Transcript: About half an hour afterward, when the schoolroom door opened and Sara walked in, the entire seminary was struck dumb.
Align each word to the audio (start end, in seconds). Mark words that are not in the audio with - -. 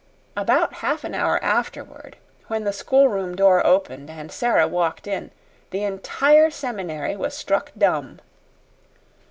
About 0.35 0.73
half 0.81 1.03
an 1.03 1.13
hour 1.13 1.37
afterward, 1.43 2.17
when 2.47 2.63
the 2.63 2.73
schoolroom 2.73 3.35
door 3.35 3.63
opened 3.63 4.09
and 4.09 4.31
Sara 4.31 4.67
walked 4.67 5.05
in, 5.05 5.29
the 5.69 5.83
entire 5.83 6.49
seminary 6.49 7.15
was 7.15 7.37
struck 7.37 7.71
dumb. 7.77 8.19